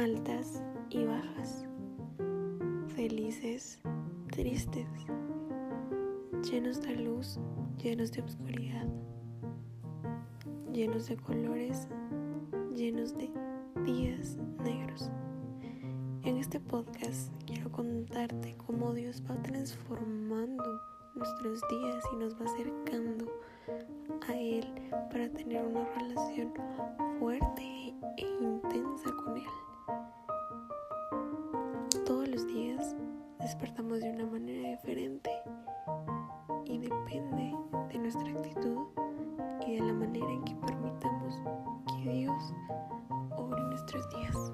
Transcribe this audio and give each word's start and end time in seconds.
altas 0.00 0.62
y 0.88 1.04
bajas, 1.04 1.66
felices, 2.96 3.78
tristes, 4.30 4.88
llenos 6.50 6.80
de 6.80 6.96
luz, 6.96 7.38
llenos 7.76 8.10
de 8.10 8.22
oscuridad, 8.22 8.86
llenos 10.72 11.06
de 11.06 11.18
colores, 11.18 11.86
llenos 12.74 13.14
de 13.14 13.30
días 13.84 14.38
negros. 14.64 15.10
En 16.22 16.38
este 16.38 16.60
podcast 16.60 17.30
quiero 17.44 17.70
contarte 17.70 18.56
cómo 18.66 18.94
Dios 18.94 19.22
va 19.30 19.36
transformando 19.42 20.80
nuestros 21.14 21.60
días 21.68 22.04
y 22.14 22.16
nos 22.16 22.34
va 22.40 22.46
acercando 22.46 23.26
a 24.26 24.34
Él 24.34 24.64
para 25.10 25.28
tener 25.28 25.62
una 25.62 25.84
relación 25.94 26.54
fuerte 27.18 27.59
días 32.46 32.94
despertamos 33.40 34.00
de 34.00 34.10
una 34.10 34.26
manera 34.26 34.70
diferente 34.70 35.30
y 36.64 36.78
depende 36.78 37.54
de 37.88 37.98
nuestra 37.98 38.30
actitud 38.30 38.86
y 39.66 39.76
de 39.76 39.80
la 39.80 39.92
manera 39.92 40.30
en 40.30 40.44
que 40.44 40.54
permitamos 40.56 41.42
que 41.86 42.10
Dios 42.10 42.54
obre 43.36 43.62
nuestros 43.64 44.08
días. 44.10 44.52